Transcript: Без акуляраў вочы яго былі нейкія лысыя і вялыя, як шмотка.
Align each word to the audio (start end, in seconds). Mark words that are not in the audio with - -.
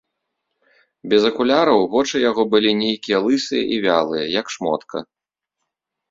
Без 1.09 1.25
акуляраў 1.29 1.79
вочы 1.93 2.21
яго 2.29 2.45
былі 2.53 2.71
нейкія 2.83 3.17
лысыя 3.25 3.63
і 3.75 3.77
вялыя, 3.85 4.23
як 4.39 4.45
шмотка. 4.55 4.97